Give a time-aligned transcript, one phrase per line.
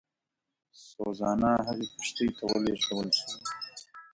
[0.87, 3.37] سوزانا هغې کښتۍ ته ولېږدول شوه.